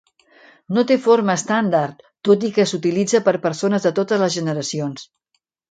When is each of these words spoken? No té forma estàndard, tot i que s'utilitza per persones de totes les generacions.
No 0.77 0.83
té 0.91 0.97
forma 1.03 1.35
estàndard, 1.41 2.01
tot 2.31 2.47
i 2.49 2.53
que 2.57 2.67
s'utilitza 2.73 3.25
per 3.29 3.37
persones 3.47 3.89
de 3.91 3.97
totes 4.03 4.27
les 4.27 4.39
generacions. 4.41 5.11